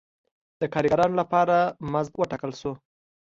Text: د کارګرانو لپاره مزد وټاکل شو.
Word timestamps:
د 0.59 0.61
کارګرانو 0.73 1.19
لپاره 1.21 1.57
مزد 1.91 2.13
وټاکل 2.17 2.51
شو. 2.61 2.71